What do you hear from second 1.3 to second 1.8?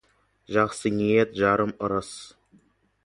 жарым